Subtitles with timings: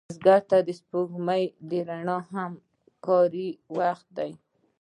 [0.09, 1.43] بزګر ته د سپوږمۍ
[1.87, 2.51] رڼا هم
[3.05, 4.31] کاري وخت دی